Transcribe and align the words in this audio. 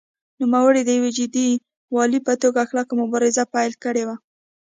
نوموړي 0.41 0.81
د 0.85 0.89
یو 0.97 1.07
جدي 1.17 1.49
والي 1.95 2.19
په 2.27 2.33
توګه 2.41 2.61
کلکه 2.69 2.93
مبارزه 3.01 3.43
پیل 3.53 3.73
کړې 3.83 4.03
وه. 4.07 4.15